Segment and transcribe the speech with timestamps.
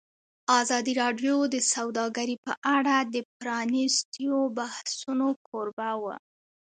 [0.61, 6.15] ازادي راډیو د سوداګري په اړه د پرانیستو بحثونو کوربه وه.